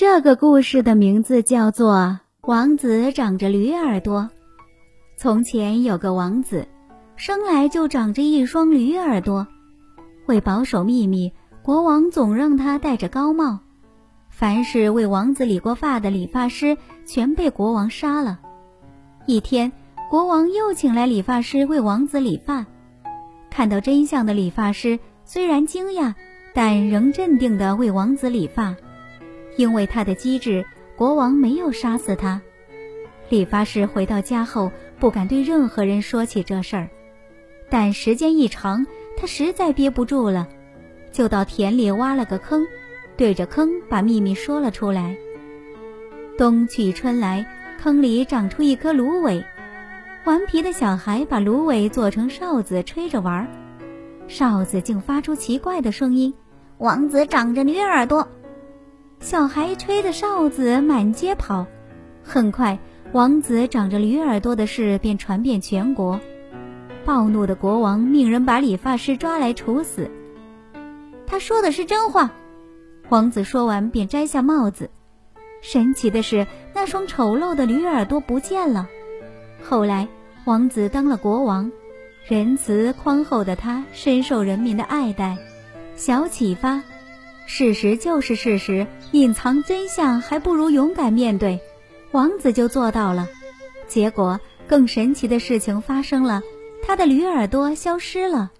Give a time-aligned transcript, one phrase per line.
[0.00, 1.96] 这个故事的名字叫做
[2.42, 4.20] 《王子长着驴耳朵》。
[5.16, 6.68] 从前有个王子，
[7.16, 9.44] 生来就长着一双驴耳朵。
[10.26, 11.32] 为保守秘密，
[11.64, 13.58] 国王总让他戴着高帽。
[14.30, 18.38] 凡是为王子理过发的理发师，全被国王杀了。
[19.26, 19.72] 一天，
[20.08, 22.64] 国王又请来理发师为王子理发。
[23.50, 26.14] 看到真相的理发师虽然惊讶，
[26.54, 28.76] 但仍镇定地为王子理发。
[29.58, 30.64] 因为他的机智，
[30.96, 32.40] 国王没有杀死他。
[33.28, 34.70] 理发师回到家后，
[35.00, 36.88] 不敢对任何人说起这事儿。
[37.68, 40.46] 但时间一长，他实在憋不住了，
[41.10, 42.64] 就到田里挖了个坑，
[43.16, 45.16] 对着坑把秘密说了出来。
[46.38, 47.44] 冬去春来，
[47.82, 49.44] 坑里长出一棵芦苇。
[50.24, 53.48] 顽皮的小孩把芦苇做成哨子，吹着玩儿。
[54.28, 56.32] 哨子竟发出奇怪的声音
[56.78, 58.28] ：“王子长着驴耳朵。”
[59.20, 61.66] 小孩吹着哨子满街跑，
[62.22, 62.78] 很快，
[63.12, 66.20] 王子长着驴耳朵的事便传遍全国。
[67.04, 70.10] 暴怒的国王命人把理发师抓来处死。
[71.26, 72.30] 他说的是真话。
[73.08, 74.90] 王子说完便摘下帽子。
[75.60, 78.88] 神奇的是，那双丑陋的驴耳朵不见了。
[79.62, 80.08] 后来，
[80.44, 81.72] 王子当了国王，
[82.26, 85.36] 仁慈宽厚的他深受人民的爱戴。
[85.96, 86.82] 小启发。
[87.48, 91.58] 事实就是事实，隐藏真相还不如勇敢面对。
[92.12, 93.26] 王子就做到了，
[93.88, 96.42] 结果更神奇的事情发生了，
[96.86, 98.52] 他的驴耳朵消失了。